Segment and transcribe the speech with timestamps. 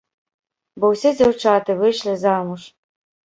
[0.83, 2.61] Бо ўсе дзяўчаты выйшлі замуж.